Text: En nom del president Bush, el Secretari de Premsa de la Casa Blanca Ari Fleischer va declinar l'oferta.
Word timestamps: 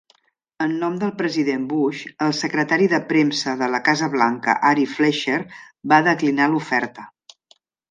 En 0.65 0.71
nom 0.83 0.93
del 1.01 1.11
president 1.19 1.67
Bush, 1.73 1.99
el 2.27 2.33
Secretari 2.37 2.89
de 2.95 3.01
Premsa 3.11 3.55
de 3.61 3.69
la 3.75 3.83
Casa 3.91 4.09
Blanca 4.15 4.57
Ari 4.73 4.89
Fleischer 4.97 5.39
va 5.95 6.03
declinar 6.11 6.51
l'oferta. 6.57 7.09